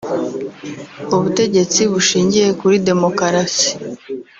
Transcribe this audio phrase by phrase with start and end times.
[1.15, 3.69] ubutegetsi bushingiye kuri Demokarasi